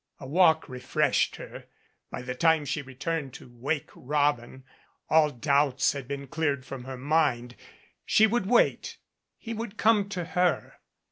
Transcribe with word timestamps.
A 0.19 0.25
walk 0.25 0.67
refreshed 0.67 1.35
her. 1.35 1.65
By 2.09 2.23
the 2.23 2.33
time 2.33 2.65
she 2.65 2.81
returned 2.81 3.35
to 3.35 3.51
"Wake 3.53 3.91
Robin" 3.93 4.63
all 5.11 5.29
doubts 5.29 5.91
had 5.91 6.07
been 6.07 6.25
cleared 6.25 6.65
from 6.65 6.85
her 6.85 6.97
mind. 6.97 7.55
She 8.03 8.25
would 8.25 8.47
wait. 8.47 8.97
He 9.37 9.53
would 9.53 9.77
come 9.77 10.09
to 10.09 10.25
her. 10.25 10.79